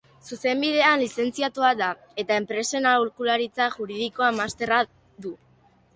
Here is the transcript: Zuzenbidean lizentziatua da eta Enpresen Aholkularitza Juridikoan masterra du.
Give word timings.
Zuzenbidean 0.35 1.01
lizentziatua 1.01 1.69
da 1.83 1.89
eta 2.23 2.39
Enpresen 2.43 2.89
Aholkularitza 2.93 3.69
Juridikoan 3.77 4.41
masterra 4.45 4.85
du. 5.27 5.35